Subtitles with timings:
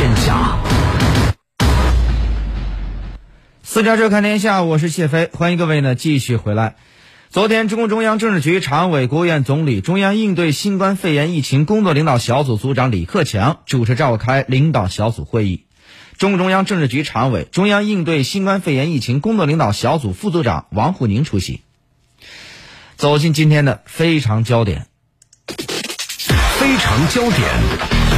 [0.00, 0.56] 天下。
[3.62, 6.76] 私家车看天下，我是谢飞，欢迎各位呢继续回来。
[7.28, 15.66] 昨天，中共中央政治局常委、国务院总理、中央应对新冠肺炎疫情工作领导小组组长李克强主持召开领导小组会议。
[16.16, 21.60] 中共中央政治局常委、中央应对新冠肺炎疫情工作领导小组副组长王沪宁出席。
[22.96, 24.86] 走进今天的非常焦点。
[26.58, 28.09] 非常焦点。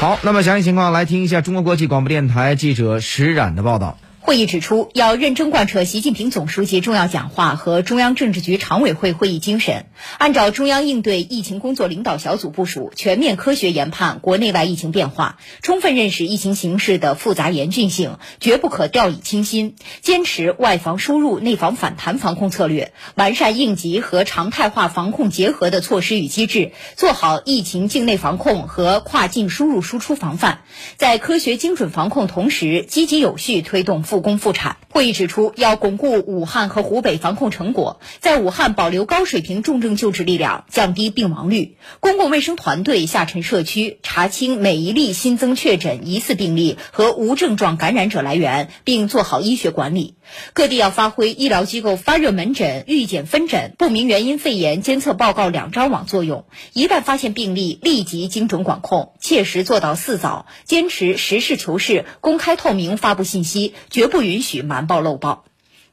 [0.00, 3.98] 好，那么详细情况来听一下中国国际广播电台记者石冉的报道。
[4.28, 9.86] 会议指出，要认真贯彻习近平总书记重要讲话和中央政治局常委会会议精神，
[10.18, 19.76] 按照中央应对疫情工作领导小组部署，全面科学研判国内外疫情变化，充分认识疫情形势的复杂严峻性，绝不可掉以轻心。
[20.02, 30.58] 坚持外防输入、内防反弹防控策略，完善应急和常态化防控结合的措施与机制，做好疫情境内防控和跨境输入输出防范，
[30.98, 34.17] 在科学精准防控同时，积极有序推动复。
[34.18, 34.78] 复工复产。
[34.88, 41.76] 会议指出，要巩固武汉和湖北防控成果，在武汉保留高水平重症救治力量，降低病亡率。
[42.00, 50.16] 公共卫生团队下沉社区，查清每一例新增确诊疑似病例和无症状感染者来源，并做好医学管理。
[50.52, 56.44] 各地要发挥医疗机构发热门诊、预检分诊、不明原因肺炎监测报告两张网作用。
[56.72, 64.86] 一旦发现病例，立即精准管控，切实做到四早，坚持实事求是、公开透明发布信息，绝不允许瞒。
[64.86, 65.44] 报漏报。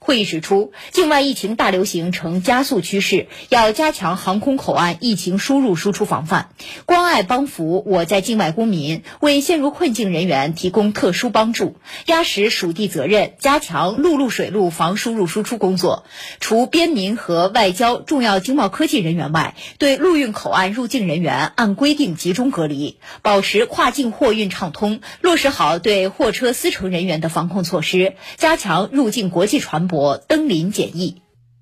[0.05, 6.49] 会议指出，境外疫情大流行呈加速趋势，要加强航空口岸疫情输入输出防范，
[6.85, 16.05] 关爱帮扶我在境外公民，为陷入困境人员提供特殊帮助，压实属地责任，加强陆路水路防输入输出工作。
[16.39, 29.94] 除边民和外交重要经贸科技人员外，对陆运口岸入境人员按规定集中隔离，保持跨境货运畅通，落实好对货车司乘人员的防控措施，加强入境国际船舶。
[29.95, 31.22] 我登临检疫。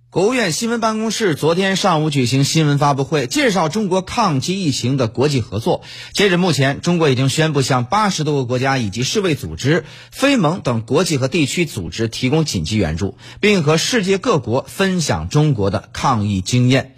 [0.09, 5.83] 国务院新闻办公室昨天上午举行新闻发布会，介绍中国抗击疫情的国际合作。
[6.13, 16.95] 截止目前，中国已经宣布向八十多个国家以及世卫组织、非盟等国际和地区组织提供紧急援助，并和世界各国分享中国的抗疫经验。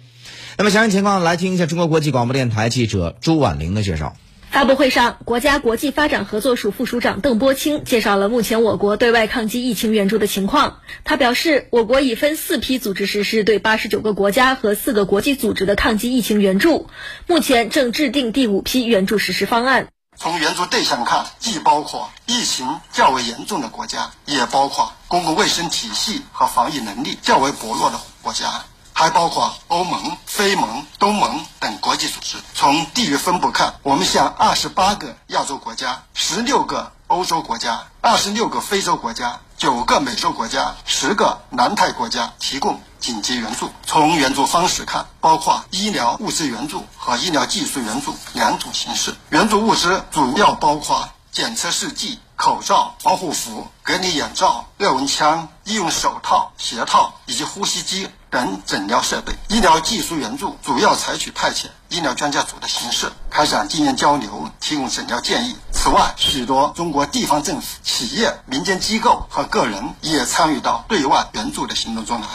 [0.56, 4.16] 那么，详细情况来听一下中国国际广播电台记者朱婉玲的介绍。
[4.56, 10.78] 发布会上，国家国际发展合作署副署长邓波清介绍了目前我国对外抗击疫情援助的情况。
[11.04, 16.88] 他表示，我国已分四批组织实施对八十九个国家和四个国际组织的抗击疫情援助，
[17.26, 19.88] 目前正制定第五批援助实施方案。
[20.16, 28.64] 从援助对象看，既包括疫情较为严重的国家，也包括公共卫生体系和防疫能力较为薄弱的国家。
[28.98, 32.38] 还包括欧盟、非盟、东盟等国际组织。
[32.54, 43.70] 从地域分布看，我们向二十八个亚洲国家、十六个欧洲国家、二十六个非洲国家、九个美洲国家、十个南太国家提供紧急援助。
[43.84, 49.14] 从援助方式看，包括医疗物资援助和医疗技术援助两种形式。
[49.28, 58.08] 援助物资主要包括检测试剂、口罩、防护服、隔离眼罩、热温枪、医用手套、鞋套以及呼吸机。
[58.36, 65.56] 等诊疗设备，医疗技术援助主要采取派遣医疗专家组的形式，开展经验交流，提供诊疗建议。
[65.72, 72.26] 此外，许多中国地方政府、企业、民间机构和个人也参与到对外援助的行动中来。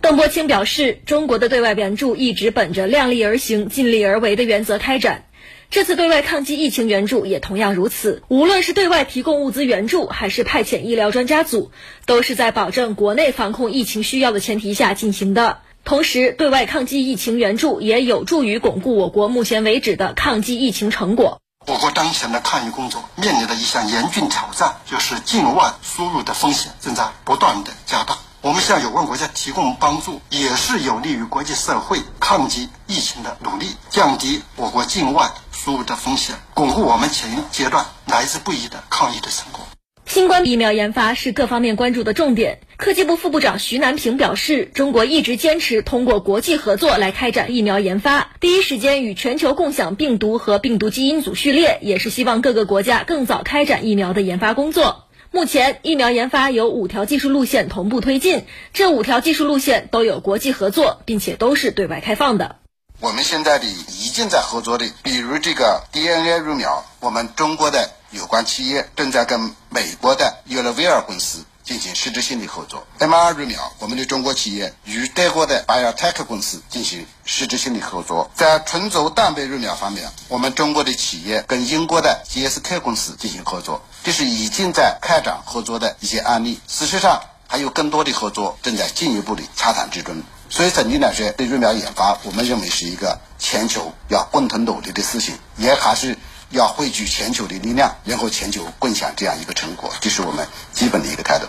[0.00, 5.24] 邓波清表示，中国的对外援助一直本着量力而行、尽力而为的原则开展。
[5.70, 11.70] 这次对外抗击疫情援助也同样如此，无论是对外提供物资援助，还是派遣医疗专家组，
[12.06, 15.58] 都是在保证国内防控疫情需要的前提下进行的。
[15.84, 21.42] 同时，对外抗击疫情援助也有助于巩固我国目前为止的抗击疫情成果。
[21.66, 28.16] 我国当前的抗疫工作面临的一项严峻挑战，就是境外输入的风险正在不断的加大。
[28.40, 35.30] 我们向有关国家提供帮助，也是有利于国际社会抗击疫情的努力，降低我国境外。
[35.58, 39.66] 输入的风险，巩固我们前阶段来之不易的抗疫的成果。
[40.06, 42.60] 新冠疫苗研发是各方面关注的重点。
[42.76, 55.06] 科技部副部长徐南平表示，中国一直坚持通过国际合作来开展疫苗研发，第一时间与全球共享病毒和病毒基因组序列，也是希望各个国家更早开展疫苗的研发工作。
[55.32, 62.57] 目前，疫苗研发有五条技术路线同步推进，这五条技术路线都有国际合作，并且都是对外开放的。
[63.00, 72.84] 我们现在的已经在合作的，比如这个 DNA 疫苗，我们中国的有关企业正在跟美国的约勒维尔公司进行实质性的合作。
[72.98, 78.28] mRNA 疫苗，我们的中国企业与德国的 BioNTech 公司进行实质性的合作。
[78.34, 86.58] 在纯组蛋白疫苗方面，我们中国的企业跟英国的 GSK 公司进行合作，这是已经在开展合作的一些案例。
[86.66, 90.20] 事实上，还有更多的合作正在进一步的洽谈之中。
[90.50, 96.16] 所以，整体来说，对疫苗研发，我们认为是一个全球要共同努力的事情，也还是
[96.50, 101.46] 要汇聚全球的力量，然后全球共享这样一个成果，这是我们基本的一个态度。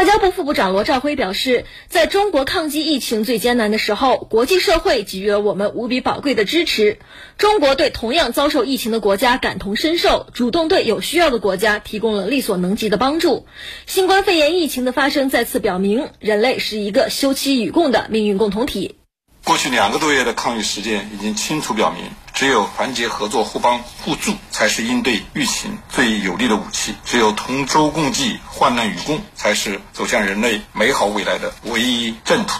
[0.00, 6.98] 外交部副部长罗兆辉表示，在中国抗击疫情最艰难的时候，国际社会给予了我们无比宝贵的支持。
[7.36, 13.44] 中国对同样遭受疫情的国家感同身受，主动对有需要的国家提供了力所能及的帮助。
[13.84, 18.96] 新冠肺炎疫情的发生再次表明，人类是一个休戚与共的命运共同体。
[19.44, 22.04] 过去两个多月的抗疫实践已经清楚表明，
[22.40, 32.54] 只有团结合作、互帮互助，才是应对疫情最有力的武器；只有同舟共济、患难与共，才是走向人类美好未来的唯一正途。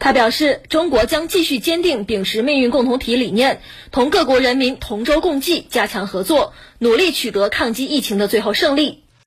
[0.00, 3.60] 他表示，中国将继续坚定秉持命运共同体理念，
[3.92, 9.01] 同各国人民同舟共济，加强合作，努力取得抗击疫情的最后胜利。